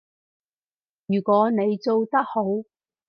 [1.05, 2.43] 如果你做得好